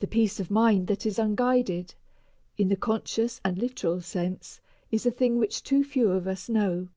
The 0.00 0.08
peace 0.08 0.40
of 0.40 0.50
mind 0.50 0.88
that 0.88 1.06
is 1.06 1.20
unguided, 1.20 1.94
in 2.58 2.66
the 2.66 2.74
conscious 2.74 3.40
and 3.44 3.56
literal 3.56 4.00
sense, 4.00 4.60
is 4.90 5.06
a 5.06 5.10
thing 5.12 5.38
which 5.38 5.62
too 5.62 5.84
few 5.84 6.10
of 6.10 6.26
us 6.26 6.48
know. 6.48 6.88